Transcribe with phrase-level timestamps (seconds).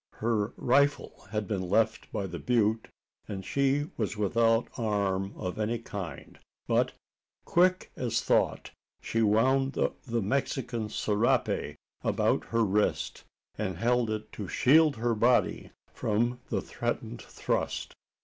[0.13, 2.87] Her rifle had been left by the butte,
[3.27, 6.93] and she was without arm of any kind; but,
[7.45, 8.71] quick as thought,
[9.03, 9.91] she wound the
[10.23, 13.25] Mexican serape about her wrist,
[13.59, 17.93] and held it to shield her body from the threatened thrust.